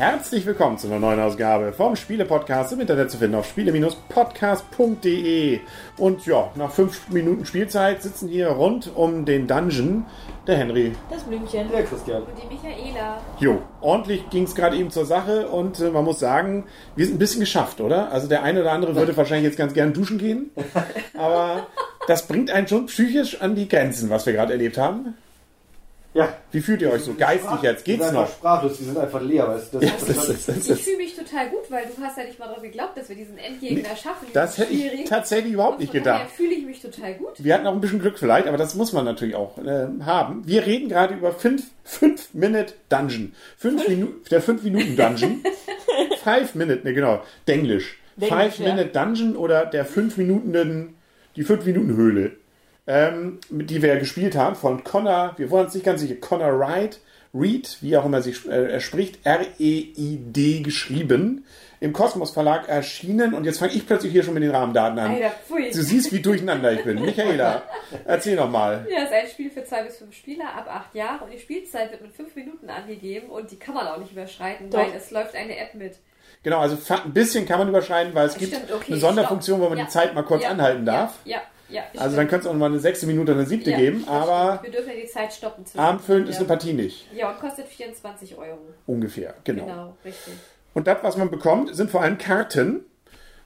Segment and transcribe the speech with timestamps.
[0.00, 5.60] Herzlich willkommen zu einer neuen Ausgabe vom Spiele-Podcast im Internet zu finden auf spiele-podcast.de.
[5.98, 10.06] Und ja, nach fünf Minuten Spielzeit sitzen hier rund um den Dungeon
[10.46, 10.92] der Henry.
[11.10, 11.70] Das Blümchen.
[11.70, 12.22] Der Christian.
[12.22, 13.20] Und die Michaela.
[13.40, 16.64] Jo, ordentlich ging es gerade eben zur Sache und äh, man muss sagen,
[16.96, 18.10] wir sind ein bisschen geschafft, oder?
[18.10, 20.50] Also der eine oder andere würde wahrscheinlich jetzt ganz gern duschen gehen,
[21.18, 21.66] aber
[22.08, 25.14] das bringt einen schon psychisch an die Grenzen, was wir gerade erlebt haben.
[26.12, 26.36] Ja.
[26.50, 27.86] Wie fühlt ihr euch so geistig jetzt?
[27.86, 28.28] Die Geht's sind noch?
[28.28, 29.46] sprachlos, die sind einfach leer.
[29.46, 29.78] Weißt du?
[29.78, 32.24] das, Ja, das, das, das, das, Ich fühle mich total gut, weil du hast ja
[32.24, 34.26] nicht mal daran geglaubt, dass wir diesen Endgegner schaffen.
[34.32, 36.30] das hätte ich tatsächlich überhaupt nicht gedacht.
[36.30, 37.32] fühle ich mich total gut.
[37.38, 40.46] Wir hatten auch ein bisschen Glück vielleicht, aber das muss man natürlich auch äh, haben.
[40.46, 41.62] Wir reden gerade über 5
[42.32, 43.32] Minute Dungeon.
[43.56, 45.44] Fünf Minu der 5 Minuten Dungeon.
[46.24, 47.98] 5 Minute, ne genau, Denglisch.
[48.16, 48.74] Denglisch, 5 ja.
[48.74, 50.96] Minute Dungeon oder der 5 Minuten,
[51.36, 52.32] die 5 Minuten Höhle.
[52.92, 56.58] Ähm, mit die wir gespielt haben von Connor, wir wollen uns nicht ganz sicher, Connor
[56.58, 56.98] Wright,
[57.32, 61.44] Reed, wie auch immer sich äh, er spricht, R-E-I-D geschrieben,
[61.78, 65.12] im Kosmos Verlag erschienen und jetzt fange ich plötzlich hier schon mit den Rahmendaten an.
[65.12, 65.70] Alter, pfui.
[65.70, 67.00] Du siehst, wie durcheinander ich bin.
[67.00, 67.62] Michaela,
[68.06, 68.84] erzähl noch mal.
[68.90, 71.38] Ja, es ist ein Spiel für zwei bis fünf Spieler ab acht Jahre und die
[71.38, 74.80] Spielzeit wird mit fünf Minuten angegeben und die kann man auch nicht überschreiten, Doch.
[74.80, 75.94] weil es läuft eine App mit.
[76.42, 79.68] Genau, also ein bisschen kann man überschreiten, weil es gibt Stimmt, okay, eine Sonderfunktion, wo
[79.68, 79.86] man stopp.
[79.86, 81.18] die Zeit mal kurz Ja, anhalten darf.
[81.24, 81.42] Ja, ja.
[81.70, 84.04] Ja Also dann könnte es auch mal eine sechste Minute oder eine siebte ja, geben,
[84.08, 84.60] aber.
[84.62, 85.64] Wir dürfen ja die Zeit stoppen.
[85.66, 86.40] zwischen- abendfüllend ist ja.
[86.40, 87.06] eine Partie nicht.
[87.14, 88.58] Ja, und kostet 24 Euro.
[88.86, 89.64] Ungefähr, genau.
[89.66, 90.34] Genau, richtig.
[90.74, 92.84] Und das, was man bekommt, sind vor allem Karten.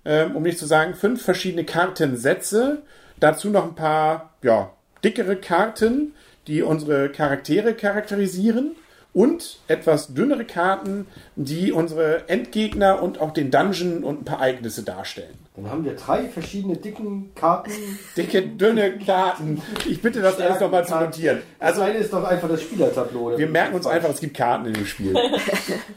[0.06, 2.83] Ähm, um nicht zu sagen, fünf verschiedene Kartensätze.
[3.20, 4.70] Dazu noch ein paar, ja,
[5.03, 6.14] dickere Karten,
[6.47, 8.77] die unsere Charaktere charakterisieren.
[9.14, 14.82] Und etwas dünnere Karten, die unsere Endgegner und auch den Dungeon und ein paar Ereignisse
[14.82, 15.38] darstellen.
[15.56, 17.70] Dann haben wir drei verschiedene dicken Karten.
[18.16, 19.62] Dicke, dünne Karten.
[19.88, 21.42] Ich bitte das alles nochmal zu notieren.
[21.60, 23.20] Also Also, eine ist doch einfach das Spielertableau.
[23.28, 25.14] oder wir merken uns einfach, es gibt Karten in dem Spiel.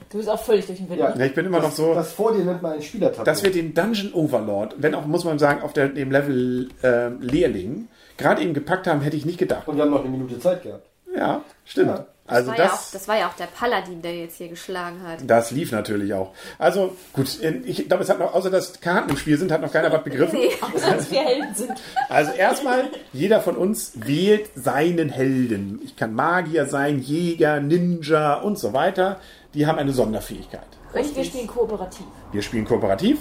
[0.10, 1.00] Du bist auch völlig durch den Wind.
[1.00, 1.14] Ja.
[1.18, 3.26] Ja, Ich bin immer noch so, Das vor dir nennt man ein Spielertableau.
[3.26, 7.10] dass wir den Dungeon Overlord, wenn auch, muss man sagen, auf der, dem Level äh,
[7.20, 9.68] Lehrling, gerade eben gepackt haben, hätte ich nicht gedacht.
[9.68, 10.86] Und wir haben noch eine Minute Zeit gehabt.
[11.16, 11.88] Ja, stimmt.
[11.90, 12.06] Ja.
[12.28, 14.50] Also das, war ja auch, das, das war ja auch der Paladin, der jetzt hier
[14.50, 15.20] geschlagen hat.
[15.24, 16.34] das lief natürlich auch.
[16.60, 19.72] Also gut, ich glaube, es hat noch, außer dass Karten im Spiel sind, hat noch
[19.72, 20.38] keiner was begriffen.
[20.38, 20.52] Nee.
[20.62, 21.74] Außer dass wir Helden sind.
[22.10, 25.80] Also erstmal, jeder von uns wählt seinen Helden.
[25.84, 29.20] Ich kann Magier sein, Jäger, Ninja und so weiter.
[29.54, 30.68] Die haben eine Sonderfähigkeit.
[30.94, 32.06] Und wir spielen kooperativ.
[32.32, 33.20] Wir spielen kooperativ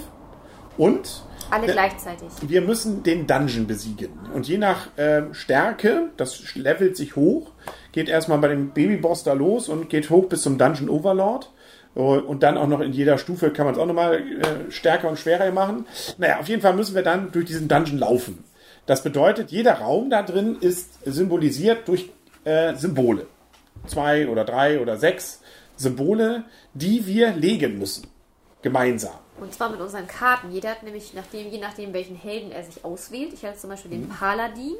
[0.77, 1.73] und Alle Ja.
[1.73, 2.27] gleichzeitig.
[2.41, 4.09] wir müssen den Dungeon besiegen.
[4.33, 7.51] Und je nach ähm, Stärke, das levelt sich hoch,
[7.91, 11.51] geht erstmal bei dem Babyboss da los und geht hoch bis zum Dungeon Overlord.
[11.95, 15.17] Und dann auch noch in jeder Stufe kann man es auch nochmal äh, stärker und
[15.17, 15.87] schwerer machen.
[16.19, 18.43] Naja, auf jeden Fall müssen wir dann durch diesen Dungeon laufen.
[18.85, 22.11] Das bedeutet, jeder Raum da drin ist symbolisiert durch
[22.43, 23.25] äh, Symbole.
[23.87, 25.41] Zwei oder drei oder sechs
[25.75, 26.43] Symbole,
[26.75, 28.05] die wir legen müssen.
[28.61, 29.13] Gemeinsam.
[29.39, 30.51] Und zwar mit unseren Karten.
[30.51, 33.91] Jeder hat nämlich, nachdem, je nachdem, welchen Helden er sich auswählt, ich hatte zum Beispiel
[33.91, 34.75] den Paladin,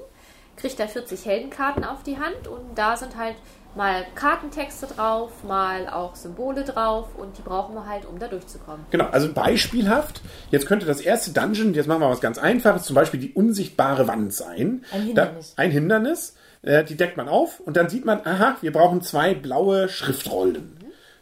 [0.55, 3.35] kriegt er 40 Heldenkarten auf die Hand und da sind halt
[3.75, 8.85] mal Kartentexte drauf, mal auch Symbole drauf und die brauchen wir halt, um da durchzukommen.
[8.89, 12.95] Genau, also beispielhaft, jetzt könnte das erste Dungeon, jetzt machen wir was ganz Einfaches, zum
[12.95, 14.83] Beispiel die unsichtbare Wand sein.
[14.91, 15.53] Ein Hindernis.
[15.55, 19.01] Da, ein Hindernis, äh, die deckt man auf und dann sieht man, aha, wir brauchen
[19.01, 20.76] zwei blaue Schriftrollen.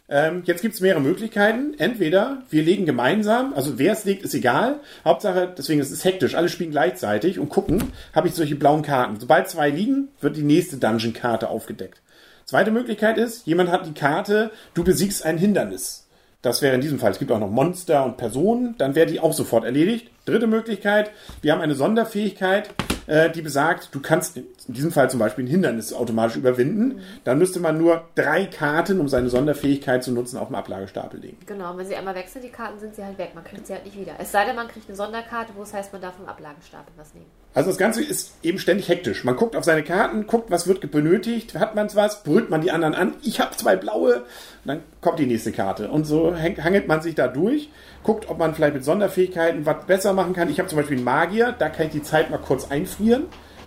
[0.07, 1.73] Ähm, jetzt gibt es mehrere Möglichkeiten.
[1.77, 4.79] Entweder wir legen gemeinsam, also wer es legt, ist egal.
[5.03, 9.19] Hauptsache, deswegen ist es hektisch, alle spielen gleichzeitig und gucken, habe ich solche blauen Karten.
[9.19, 12.01] Sobald zwei liegen, wird die nächste Dungeon-Karte aufgedeckt.
[12.45, 16.07] Zweite Möglichkeit ist, jemand hat die Karte, du besiegst ein Hindernis.
[16.43, 19.19] Das wäre in diesem Fall, es gibt auch noch Monster und Personen, dann wäre die
[19.19, 20.11] auch sofort erledigt.
[20.25, 21.09] Dritte Möglichkeit,
[21.41, 22.69] wir haben eine Sonderfähigkeit,
[23.07, 27.01] äh, die besagt, du kannst in diesem Fall zum Beispiel ein Hindernis automatisch überwinden.
[27.23, 31.37] Dann müsste man nur drei Karten, um seine Sonderfähigkeit zu nutzen, auf dem Ablagestapel legen.
[31.45, 33.31] Genau, wenn sie einmal sind, die Karten, sind sie halt weg.
[33.35, 34.13] Man kriegt sie halt nicht wieder.
[34.19, 37.13] Es sei denn, man kriegt eine Sonderkarte, wo es heißt, man darf im Ablagestapel was
[37.13, 37.44] nehmen.
[37.55, 39.23] Also das Ganze ist eben ständig hektisch.
[39.23, 42.69] Man guckt auf seine Karten, guckt, was wird benötigt, hat man was, brüllt man die
[42.69, 44.25] anderen an, ich habe zwei blaue,
[44.65, 45.89] dann kommt die nächste Karte.
[45.89, 47.69] Und so hangelt man sich da durch,
[48.03, 50.49] guckt, ob man vielleicht mit Sonderfähigkeiten was besser machen kann.
[50.49, 53.23] Ich habe zum Beispiel einen Magier, da kann ich die Zeit mal kurz einfrieren.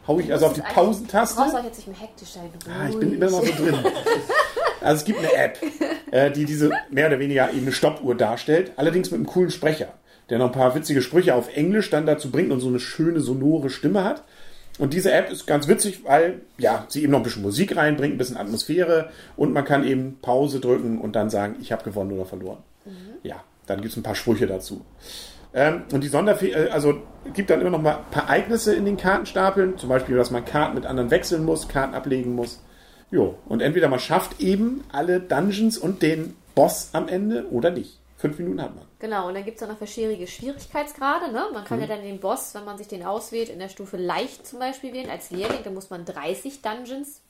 [0.07, 0.75] Hau ich also auf die Du brauchst
[1.09, 1.41] Pausentaste.
[1.41, 2.51] auch jetzt nicht mehr hektisch sein.
[2.67, 3.75] Ah, ich bin immer noch so drin.
[4.81, 5.59] Also es gibt eine App,
[6.13, 9.89] äh, die diese mehr oder weniger eben eine Stoppuhr darstellt, allerdings mit einem coolen Sprecher,
[10.31, 13.21] der noch ein paar witzige Sprüche auf Englisch dann dazu bringt und so eine schöne
[13.21, 14.23] sonore Stimme hat.
[14.79, 18.15] Und diese App ist ganz witzig, weil ja, sie eben noch ein bisschen Musik reinbringt,
[18.15, 22.13] ein bisschen Atmosphäre und man kann eben Pause drücken und dann sagen, ich habe gewonnen
[22.13, 22.63] oder verloren.
[23.23, 24.85] Ja, dann gibt es ein paar Sprüche dazu.
[25.55, 27.03] Ähm, und die Sonderfähigkeit, also
[27.35, 30.45] gibt dann immer noch mal ein paar Ereignisse in den Kartenstapeln, zum Beispiel, dass man
[30.45, 32.61] Karten mit anderen wechseln muss, Karten ablegen muss.
[33.11, 37.99] Jo, und entweder man schafft eben alle Dungeons und den Boss am Ende oder nicht.
[38.17, 38.88] Fünf Minuten hat man.
[39.01, 41.31] Genau, und dann gibt es auch noch verschiedene Schwierigkeitsgrade.
[41.31, 41.47] Ne?
[41.53, 44.45] Man kann ja dann den Boss, wenn man sich den auswählt, in der Stufe leicht
[44.47, 45.09] zum Beispiel wählen.
[45.09, 47.23] Als Lehrling, da muss man 30 Dungeons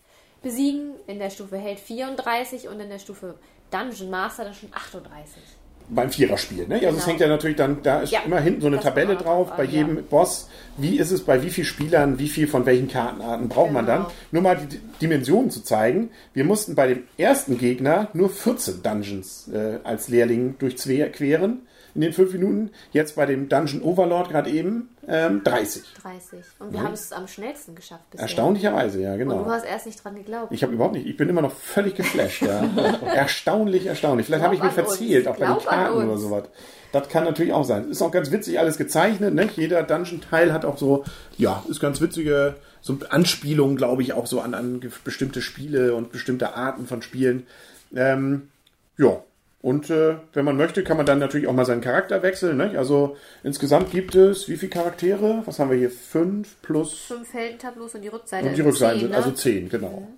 [0.43, 0.95] besiegen.
[1.07, 3.39] In der Stufe Held 34 und in der Stufe
[3.71, 5.43] Dungeon Master dann schon 38.
[5.91, 6.67] beim Viererspiel.
[6.69, 6.75] Ne?
[6.77, 7.07] Also es Genau.
[7.07, 9.97] hängt ja natürlich dann, da ist Ja, immer hinten so eine Tabelle drauf, bei jedem
[9.97, 10.03] ja.
[10.09, 13.87] Boss, wie ist es bei wie vielen Spielern, wie viel von welchen Kartenarten braucht man
[13.87, 13.99] dann.
[14.03, 14.13] Genau.
[14.33, 16.11] Nur mal die Dimensionen zu zeigen.
[16.35, 21.61] Wir mussten bei dem ersten Gegner nur 14 Dungeons äh, als Lehrling durchqueren
[21.99, 22.71] in den fünf Minuten.
[22.93, 25.83] Jetzt bei dem Dungeon Overlord gerade eben ähm, 30.
[26.01, 26.39] 30.
[26.61, 28.23] Und wir haben es am schnellsten geschafft bisher.
[28.23, 29.43] Erstaunlicherweise, ja, Und genau.
[29.43, 30.53] du hast erst nicht dran geglaubt.
[30.53, 32.43] Ich habe überhaupt nicht, ich bin immer noch völlig geflasht.
[32.43, 32.63] Ja.
[33.15, 34.27] erstaunlich, erstaunlich.
[34.27, 34.97] Vielleicht habe ich mich Glaub uns.
[34.97, 36.45] verzählt, auch bei den Glaub Karten oder sowas.
[36.93, 37.91] Das kann natürlich auch sein.
[37.91, 39.35] Ist auch ganz witzig alles gezeichnet.
[39.35, 39.49] Ne?
[39.57, 41.05] Jeder Dungeon-Teil hat auch so,
[41.37, 46.13] ja, ist ganz witzige so Anspielungen, glaube ich, auch so an, an bestimmte Spiele und
[46.13, 47.49] bestimmte Arten von Spielen.
[47.93, 48.51] Ähm,
[48.99, 49.21] ja.
[49.61, 52.57] Und äh, wenn man möchte, kann man dann natürlich auch mal seinen Charakter wechseln.
[52.59, 52.79] Ne?
[52.79, 55.43] Also insgesamt gibt es wie viele Charaktere?
[55.47, 55.91] Was haben wir hier?
[55.91, 58.47] Fünf plus Fünf Heldentableaus und die Rückseite.
[58.47, 59.17] und die sind Rückseiten zehn, sind ne?
[59.17, 60.09] also 10, genau.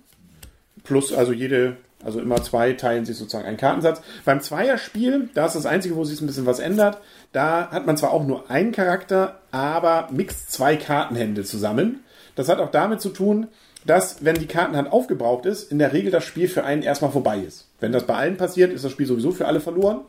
[0.83, 4.01] Plus also jede, also immer zwei teilen sich sozusagen einen Kartensatz.
[4.25, 6.99] Beim Zweierspiel, da ist das Einzige, wo sich ein bisschen was ändert.
[7.31, 12.03] Da hat man zwar auch nur einen Charakter, aber mixt zwei Kartenhände zusammen.
[12.35, 13.47] Das hat auch damit zu tun,
[13.85, 17.39] dass, wenn die Kartenhand aufgebraucht ist, in der Regel das Spiel für einen erstmal vorbei
[17.39, 17.67] ist.
[17.81, 20.01] Wenn das bei allen passiert, ist das Spiel sowieso für alle verloren.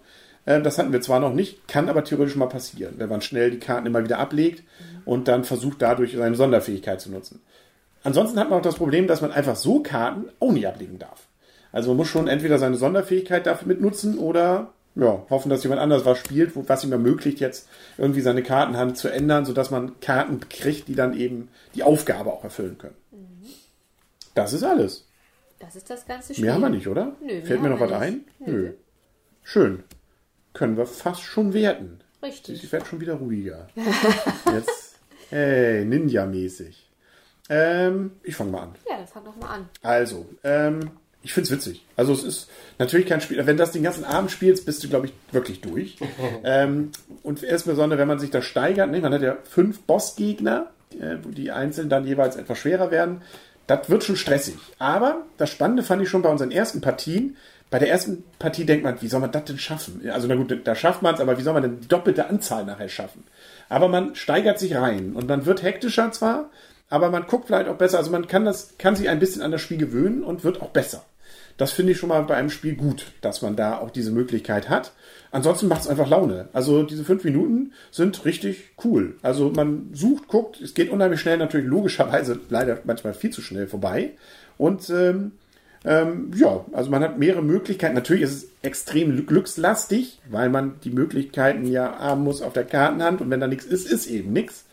[0.44, 3.50] Äh, Das hatten wir zwar noch nicht, kann aber theoretisch mal passieren, wenn man schnell
[3.50, 4.62] die Karten immer wieder ablegt
[5.04, 7.40] und dann versucht dadurch seine Sonderfähigkeit zu nutzen.
[8.04, 11.26] Ansonsten hat man auch das Problem, dass man einfach so Karten auch nicht ablegen darf.
[11.72, 16.04] Also man muss schon entweder seine Sonderfähigkeit dafür mitnutzen oder ja, hoffen, dass jemand anders
[16.04, 17.66] was spielt, was ihm ermöglicht, jetzt
[17.96, 22.44] irgendwie seine Kartenhand zu ändern, sodass man Karten kriegt, die dann eben die Aufgabe auch
[22.44, 22.96] erfüllen können.
[24.34, 25.06] Das ist alles.
[25.62, 26.44] Das ist das ganze Spiel.
[26.44, 27.14] Mehr haben wir nicht, oder?
[27.20, 28.24] Nö, Fällt mir noch was ein?
[28.40, 28.48] nicht.
[28.48, 28.72] Nö.
[29.44, 29.84] Schön.
[30.54, 32.00] Können wir fast schon werten.
[32.20, 32.64] Richtig.
[32.64, 33.68] Ich werde schon wieder ruhiger.
[34.52, 34.98] Jetzt,
[35.30, 36.90] hey, Ninja-mäßig.
[37.48, 38.74] Ähm, ich fange mal an.
[38.90, 39.68] Ja, dann fang doch mal an.
[39.82, 40.90] Also, ähm,
[41.22, 41.84] ich find's witzig.
[41.96, 42.50] Also es ist
[42.80, 43.44] natürlich kein Spiel.
[43.46, 45.96] Wenn das den ganzen Abend spielst, bist du, glaube ich, wirklich durch.
[46.44, 46.90] ähm,
[47.22, 49.00] und insbesondere, wenn man sich da steigert, ne?
[49.00, 50.70] man hat ja fünf Bossgegner,
[51.00, 53.22] äh, wo die einzeln dann jeweils etwas schwerer werden.
[53.76, 54.56] Das wird schon stressig.
[54.78, 57.36] Aber das Spannende fand ich schon bei unseren ersten Partien.
[57.70, 60.02] Bei der ersten Partie denkt man, wie soll man das denn schaffen?
[60.12, 62.66] Also na gut, da schafft man es, aber wie soll man denn die doppelte Anzahl
[62.66, 63.24] nachher schaffen?
[63.70, 66.50] Aber man steigert sich rein und man wird hektischer zwar,
[66.90, 67.96] aber man guckt vielleicht auch besser.
[67.96, 70.68] Also man kann das, kann sich ein bisschen an das Spiel gewöhnen und wird auch
[70.68, 71.02] besser.
[71.56, 74.68] Das finde ich schon mal bei einem Spiel gut, dass man da auch diese Möglichkeit
[74.68, 74.92] hat.
[75.30, 76.48] Ansonsten macht es einfach Laune.
[76.52, 79.16] Also diese fünf Minuten sind richtig cool.
[79.22, 83.66] Also man sucht, guckt, es geht unheimlich schnell, natürlich logischerweise leider manchmal viel zu schnell
[83.66, 84.10] vorbei.
[84.58, 85.32] Und ähm,
[85.84, 87.94] ähm, ja, also man hat mehrere Möglichkeiten.
[87.94, 93.20] Natürlich ist es extrem glückslastig, weil man die Möglichkeiten ja haben muss auf der Kartenhand
[93.20, 94.64] und wenn da nichts ist, ist eben nichts.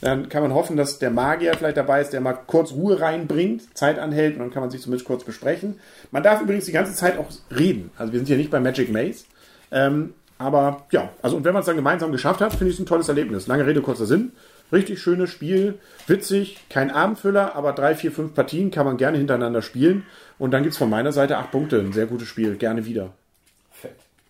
[0.00, 3.76] Dann kann man hoffen, dass der Magier vielleicht dabei ist, der mal kurz Ruhe reinbringt,
[3.76, 5.80] Zeit anhält und dann kann man sich zumindest kurz besprechen.
[6.10, 7.90] Man darf übrigens die ganze Zeit auch reden.
[7.96, 9.24] Also wir sind hier nicht bei Magic Maze.
[9.70, 12.80] Ähm, aber ja, also und wenn man es dann gemeinsam geschafft hat, finde ich es
[12.80, 13.46] ein tolles Erlebnis.
[13.46, 14.32] Lange Rede, kurzer Sinn.
[14.72, 15.78] Richtig schönes Spiel,
[16.08, 20.04] witzig, kein Abendfüller, aber drei, vier, fünf Partien kann man gerne hintereinander spielen.
[20.38, 21.78] Und dann gibt es von meiner Seite acht Punkte.
[21.78, 23.12] Ein sehr gutes Spiel, gerne wieder.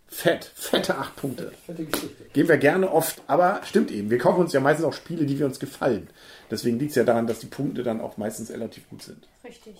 [0.08, 0.44] Fett.
[0.44, 1.52] Fett, fette acht Punkte.
[1.66, 2.24] Fette Geschichte.
[2.32, 4.08] Gehen wir gerne oft, aber stimmt eben.
[4.10, 6.08] Wir kaufen uns ja meistens auch Spiele, die wir uns gefallen.
[6.50, 9.26] Deswegen liegt es ja daran, dass die Punkte dann auch meistens relativ gut sind.
[9.44, 9.74] Richtig.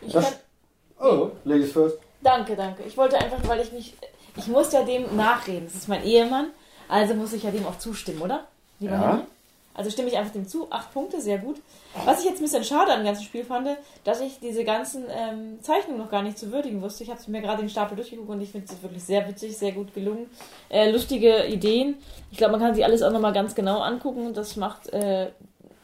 [0.00, 0.24] Ich Was?
[0.24, 0.34] kann,
[1.00, 1.98] Oh, Ladies first.
[2.22, 2.82] danke, danke.
[2.84, 3.94] Ich wollte einfach, weil ich mich.
[4.36, 5.64] Ich muss ja dem nachreden.
[5.66, 6.50] Das ist mein Ehemann.
[6.88, 8.46] Also muss ich ja dem auch zustimmen, oder?
[8.80, 9.08] Lieber Ja.
[9.12, 9.22] Henry?
[9.78, 10.66] Also stimme ich einfach dem zu.
[10.70, 11.60] Acht Punkte, sehr gut.
[12.04, 13.68] Was ich jetzt ein bisschen schade dem ganzen Spiel fand,
[14.02, 17.04] dass ich diese ganzen ähm, Zeichnungen noch gar nicht zu würdigen wusste.
[17.04, 19.70] Ich habe mir gerade den Stapel durchgeguckt und ich finde es wirklich sehr witzig, sehr
[19.70, 20.26] gut gelungen.
[20.68, 21.94] Äh, lustige Ideen.
[22.32, 24.34] Ich glaube, man kann sich alles auch nochmal ganz genau angucken.
[24.34, 25.30] Das macht äh,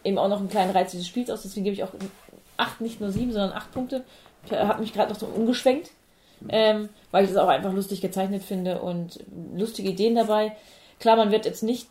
[0.02, 1.42] eben auch noch einen kleinen Reiz dieses Spiels aus.
[1.42, 1.92] Deswegen gebe ich auch
[2.56, 4.02] acht, nicht nur sieben, sondern acht Punkte.
[4.44, 5.92] Ich habe mich gerade noch so umgeschwenkt,
[6.48, 9.20] ähm, weil ich das auch einfach lustig gezeichnet finde und
[9.54, 10.56] lustige Ideen dabei.
[11.00, 11.88] Klar, man wird jetzt nicht,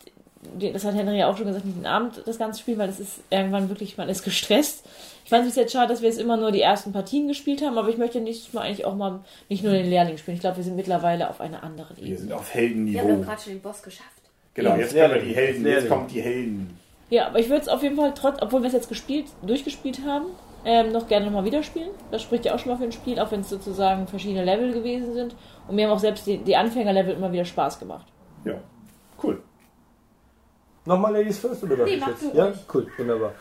[0.74, 3.00] das hat Henry ja auch schon gesagt, nicht den Abend das ganze Spiel, weil es
[3.00, 4.86] ist irgendwann wirklich, man ist gestresst.
[5.24, 7.62] Ich fand es bis jetzt schade, dass wir jetzt immer nur die ersten Partien gespielt
[7.62, 10.36] haben, aber ich möchte nächstes Mal eigentlich auch mal nicht nur den Lehrling spielen.
[10.36, 12.18] Ich glaube, wir sind mittlerweile auf einer anderen Wir Ebene.
[12.20, 13.08] sind auf Wir haben Heldenniveau.
[13.18, 14.10] doch gerade schon den Boss geschafft.
[14.54, 15.28] Genau, Ja, jetzt kommen Lehrling.
[15.30, 15.66] die Helden.
[15.66, 16.78] Jetzt kommen die Helden.
[17.10, 20.02] Ja, aber ich würde es auf jeden Fall trotz, obwohl wir es jetzt gespielt, durchgespielt
[20.06, 20.26] haben,
[20.66, 21.90] ähm, noch gerne nochmal wieder spielen.
[22.12, 24.72] Das spricht ja auch schon mal für ein Spiel, auch wenn es sozusagen verschiedene Level
[24.74, 25.36] gewesen sind.
[25.68, 28.08] Und mir haben auch selbst die, die Anfängerlevel immer wieder Spaß gemacht.
[28.46, 28.56] Ja,
[29.24, 29.42] cool.
[30.86, 32.24] Nochmal Ladies First oder darf Nee, ich jetzt?
[32.34, 32.58] du Ja, ruhig.
[32.74, 33.32] cool, wunderbar.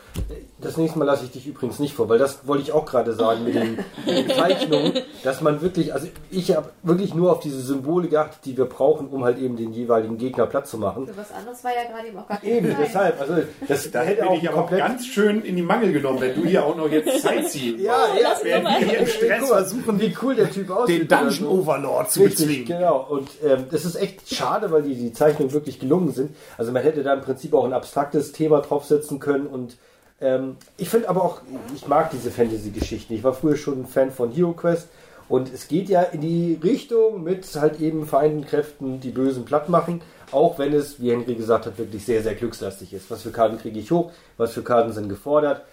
[0.61, 3.11] Das nächste Mal lasse ich dich übrigens nicht vor, weil das wollte ich auch gerade
[3.11, 4.93] sagen mit den, mit den Zeichnungen,
[5.25, 9.07] dass man wirklich, also ich habe wirklich nur auf diese Symbole geachtet, die wir brauchen,
[9.09, 11.05] um halt eben den jeweiligen Gegner Platz zu machen.
[11.05, 12.77] So was anderes war ja gerade eben auch gar kein Eben, Nein.
[12.81, 13.33] deshalb, also
[13.67, 16.35] das Da hätte auch ich aber auch komplett ganz schön in die Mangel genommen, wenn
[16.41, 17.79] du hier auch noch jetzt Zeit ziehst.
[17.79, 21.01] Ja, ja, doch mal- wir hier im Stress versuchen, wie cool der Typ aussieht.
[21.01, 21.49] den Dungeon so.
[21.49, 22.65] Overlord zu Richtig, bezwingen.
[22.67, 23.05] genau.
[23.09, 26.33] Und ähm, das ist echt schade, weil die, die Zeichnungen wirklich gelungen sind.
[26.57, 29.77] Also man hätte da im Prinzip auch ein abstraktes Thema draufsetzen können und
[30.21, 31.41] ähm, ich finde aber auch,
[31.75, 33.13] ich mag diese Fantasy-Geschichten.
[33.13, 34.87] Ich war früher schon ein Fan von Hero Quest
[35.27, 39.69] und es geht ja in die Richtung mit halt eben vereinten Kräften die Bösen platt
[39.69, 43.11] machen, auch wenn es, wie Henry gesagt hat, wirklich sehr, sehr glückslastig ist.
[43.11, 45.63] Was für Karten kriege ich hoch, was für Karten sind gefordert,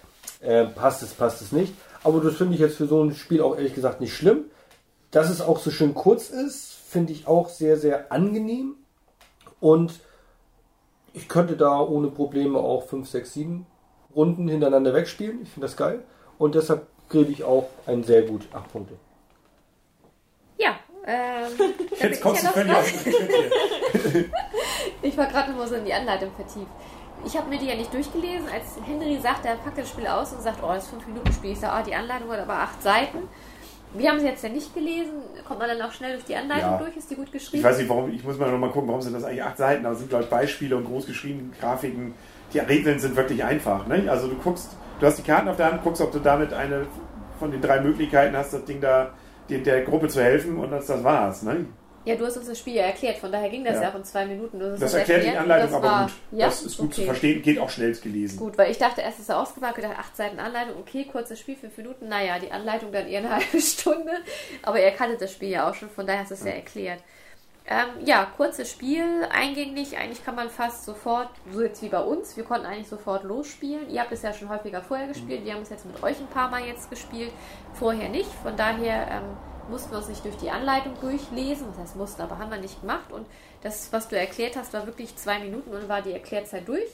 [0.41, 1.73] äh, passt es, passt es nicht.
[2.03, 4.45] Aber das finde ich jetzt für so ein Spiel auch ehrlich gesagt nicht schlimm.
[5.11, 8.75] Dass es auch so schön kurz ist, finde ich auch sehr, sehr angenehm.
[9.59, 9.99] Und
[11.13, 13.65] ich könnte da ohne Probleme auch 5, 6, 7
[14.15, 15.41] Runden hintereinander wegspielen.
[15.43, 16.03] Ich finde das geil.
[16.37, 18.93] Und deshalb gebe ich auch ein sehr gut 8 Punkte.
[20.57, 20.75] Ja,
[21.05, 22.99] ähm, Jetzt kommst du ich, ja völlig
[24.03, 24.25] hier.
[25.01, 26.71] ich war gerade nur so in die Anleitung vertieft.
[27.25, 28.47] Ich habe mir die ja nicht durchgelesen.
[28.51, 31.31] Als Henry sagt, er packt das Spiel aus und sagt, oh, das ist 5 Minuten
[31.33, 31.51] Spiel.
[31.51, 33.29] Ich sage, ah, die Anleitung hat aber 8 Seiten.
[33.93, 35.11] Wir haben sie jetzt ja nicht gelesen.
[35.45, 36.77] Kommt man dann auch schnell durch die Anleitung Ja.
[36.77, 36.95] durch?
[36.95, 37.63] Ist die gut Ich geschrieben?
[37.63, 39.85] weiß nicht, warum, ich muss mal noch mal gucken, warum sind das eigentlich acht Seiten,
[39.85, 42.13] aber es sind, glaube ich, Beispiele und groß geschriebene Grafiken.
[42.53, 43.87] Die Regeln sind wirklich einfach.
[43.87, 44.05] Ne?
[44.09, 44.69] Also du guckst,
[44.99, 46.85] du hast die Karten auf der Hand, guckst, ob du damit eine
[47.39, 49.11] von den drei Möglichkeiten hast, das Ding da
[49.49, 51.43] der, der Gruppe zu helfen und das, das war's.
[51.43, 51.65] Ne?
[52.03, 53.17] Ja, du hast uns das Spiel ja erklärt.
[53.19, 53.83] Von daher ging das Ja.
[53.83, 54.59] ja, auch in zwei Minuten.
[54.59, 56.13] Das erklärt die erklärt und Anleitung aber war- gut.
[56.31, 56.45] Ja?
[56.47, 57.07] Das ist gut zu Okay.
[57.07, 58.37] verstehen, geht auch schnell gelesen.
[58.39, 61.55] Gut, weil ich dachte erst, es ist ausgewagt, gedacht, acht Seiten Anleitung, okay, kurzes Spiel,
[61.55, 64.11] fünf Minuten, naja, die Anleitung dann eher eine halbe Stunde.
[64.63, 66.99] Aber ihr kanntet das Spiel ja auch schon, von daher hast du es ja erklärt.
[67.67, 72.35] Ähm, ja, kurzes Spiel, eingängig, eigentlich kann man fast sofort, so jetzt wie bei uns,
[72.35, 73.87] wir konnten eigentlich sofort losspielen.
[73.91, 76.27] Ihr habt es ja schon häufiger vorher gespielt, wir haben es jetzt mit euch ein
[76.27, 77.31] paar Mal jetzt gespielt,
[77.75, 78.29] vorher nicht.
[78.41, 79.37] Von daher ähm,
[79.71, 82.81] mussten wir uns nicht durch die Anleitung durchlesen, das heißt mussten, aber haben wir nicht
[82.81, 83.11] gemacht.
[83.11, 83.25] Und
[83.61, 86.89] das, was du erklärt hast, war wirklich zwei Minuten und war die Erklärzeit durch.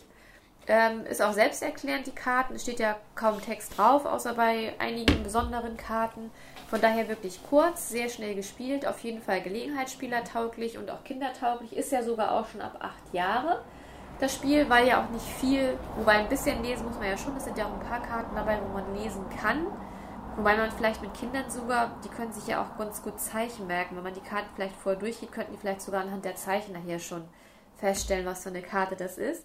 [0.69, 2.55] Ähm, ist auch selbsterklärend, die Karten.
[2.55, 6.29] Es steht ja kaum Text drauf, außer bei einigen besonderen Karten.
[6.69, 8.85] Von daher wirklich kurz, sehr schnell gespielt.
[8.85, 11.75] Auf jeden Fall Gelegenheitsspieler tauglich und auch kindertauglich.
[11.75, 13.61] Ist ja sogar auch schon ab acht Jahre
[14.19, 17.35] das Spiel, weil ja auch nicht viel, wobei ein bisschen lesen muss man ja schon.
[17.37, 19.67] Es sind ja auch ein paar Karten dabei, wo man lesen kann.
[20.37, 23.95] Wobei man vielleicht mit Kindern sogar, die können sich ja auch ganz gut Zeichen merken.
[23.95, 26.99] Wenn man die Karten vielleicht vorher durchgeht, könnten die vielleicht sogar anhand der Zeichen nachher
[26.99, 27.23] schon
[27.79, 29.43] feststellen, was für eine Karte das ist.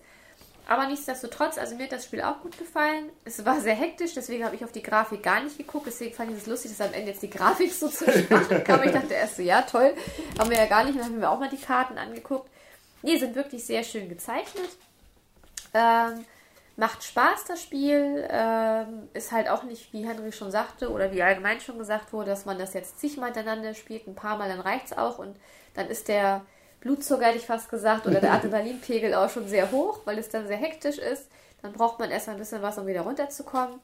[0.69, 3.09] Aber nichtsdestotrotz, also mir hat das Spiel auch gut gefallen.
[3.25, 5.87] Es war sehr hektisch, deswegen habe ich auf die Grafik gar nicht geguckt.
[5.87, 8.83] Deswegen fand ich es lustig, dass am Ende jetzt die Grafik so zu schwach kam.
[8.83, 9.95] Ich dachte erst so, ja toll,
[10.39, 10.99] haben wir ja gar nicht.
[10.99, 12.51] Dann haben wir auch mal die Karten angeguckt.
[13.01, 14.69] Nee, sind wirklich sehr schön gezeichnet.
[15.73, 16.27] Ähm,
[16.77, 18.27] macht Spaß, das Spiel.
[18.31, 22.31] Ähm, ist halt auch nicht, wie Henry schon sagte, oder wie allgemein schon gesagt wurde,
[22.31, 24.07] dass man das jetzt zigmal hintereinander spielt.
[24.07, 25.19] Ein paar Mal, dann reicht's auch.
[25.19, 25.37] Und
[25.75, 26.43] dann ist der
[26.81, 30.47] Blutzucker, hätte ich fast gesagt, oder der Adrenalinpegel auch schon sehr hoch, weil es dann
[30.47, 31.29] sehr hektisch ist.
[31.63, 33.81] Dann braucht man erst mal ein bisschen was, um wieder runterzukommen.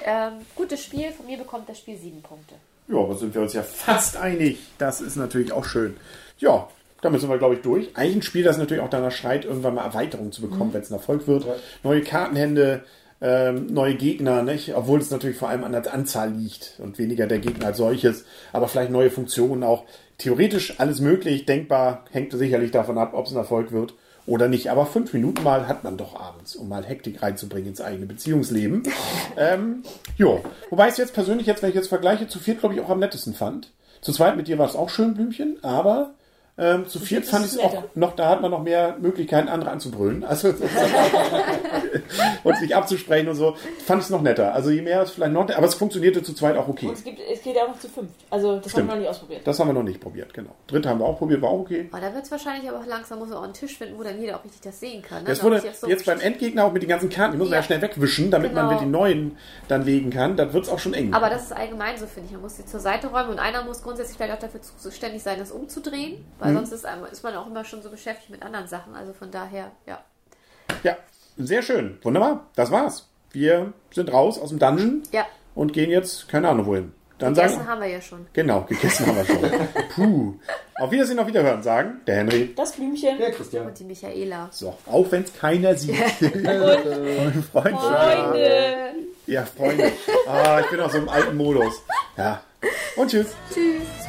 [0.00, 1.12] Ähm, gutes Spiel.
[1.12, 2.54] Von mir bekommt das Spiel sieben Punkte.
[2.88, 4.58] Ja, aber sind wir uns ja fast einig.
[4.78, 5.96] Das ist natürlich auch schön.
[6.38, 6.68] Ja,
[7.02, 7.90] damit sind wir, glaube ich, durch.
[7.94, 10.90] Eigentlich ein Spiel, das natürlich auch danach schreit, irgendwann mal Erweiterungen zu bekommen, wenn es
[10.90, 11.44] ein Erfolg wird.
[11.82, 12.84] Neue Kartenhände,
[13.20, 14.74] ähm, neue Gegner, nicht?
[14.74, 18.24] obwohl es natürlich vor allem an der Anzahl liegt und weniger der Gegner als solches.
[18.52, 19.84] Aber vielleicht neue Funktionen auch.
[20.18, 23.94] Theoretisch alles möglich, denkbar, hängt sicherlich davon ab, ob es ein Erfolg wird
[24.24, 24.70] oder nicht.
[24.70, 28.84] Aber fünf Minuten mal hat man doch abends, um mal Hektik reinzubringen ins eigene Beziehungsleben.
[29.36, 29.82] ähm,
[30.16, 30.40] jo.
[30.70, 32.90] Wobei ich es jetzt persönlich, jetzt, wenn ich jetzt vergleiche, zu viert, glaube ich, auch
[32.90, 33.72] am nettesten fand.
[34.00, 36.14] Zu zweit mit dir war es auch schön, Blümchen, aber
[36.58, 39.70] ähm, zu viert fand ich es auch noch, da hat man noch mehr Möglichkeiten, andere
[39.70, 40.22] anzubrüllen.
[40.22, 40.48] Also
[42.44, 44.54] und sich abzusprechen und so, fand ich es noch netter.
[44.54, 46.86] Also je mehr es vielleicht noch, aber es funktionierte zu zweit auch okay.
[46.88, 48.14] Und es, gibt, es geht ja auch noch zu fünft.
[48.30, 48.82] Also das Stimmt.
[48.82, 49.40] haben wir noch nicht ausprobiert.
[49.46, 50.50] Das haben wir noch nicht probiert, genau.
[50.66, 51.88] Dritte haben wir auch probiert, war auch okay.
[51.92, 54.02] Aber da wird es wahrscheinlich aber auch langsam, muss man auch einen Tisch finden, wo
[54.02, 55.22] dann jeder auch richtig das sehen kann.
[55.22, 55.28] Ne?
[55.30, 57.46] Das wurde man sich jetzt, so- beim Endgegner auch mit den ganzen Karten, die muss
[57.48, 57.62] man ja Ja.
[57.64, 58.72] schnell wegwischen, damit man Genau.
[58.74, 59.36] mit den neuen
[59.68, 60.36] dann legen kann.
[60.36, 61.14] Dann wird es auch schon eng.
[61.14, 62.32] Aber das ist allgemein so, finde ich.
[62.32, 65.38] Man muss sie zur Seite räumen und einer muss grundsätzlich vielleicht auch dafür zuständig sein,
[65.38, 66.56] das umzudrehen, weil Mhm.
[66.56, 68.94] sonst ist, einem- ist man auch immer schon so beschäftigt mit anderen Sachen.
[68.94, 69.98] Also von daher, ja.
[70.82, 70.96] ja,
[71.38, 71.98] sehr schön.
[72.02, 72.46] Wunderbar.
[72.56, 73.08] Das war's.
[73.30, 76.92] Wir sind raus aus dem Dungeon Ja, und gehen jetzt, keine Ahnung wohin.
[77.18, 78.26] Dann gegessen sagen, haben wir ja schon.
[78.32, 79.38] genau, gegessen haben wir schon.
[79.94, 80.34] Puh.
[80.80, 82.52] Auf Wiedersehen, auf Wiederhören sagen der Henry.
[82.56, 83.16] Das Blümchen.
[83.20, 83.66] Ja, Christian.
[83.66, 84.48] Und die Michaela.
[84.50, 85.94] So, auch wenn es keiner sieht.
[86.20, 88.24] Und Freundschaft.
[88.24, 88.94] Freunde.
[89.26, 89.92] Ja, Freunde.
[90.26, 91.80] Ah, ich bin auf so einem alten Modus.
[92.16, 92.40] Ja.
[92.96, 93.28] Und tschüss.
[93.54, 94.01] Tschüss.